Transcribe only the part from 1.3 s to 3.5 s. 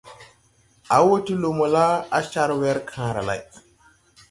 lumo la, a car wer kããra lay.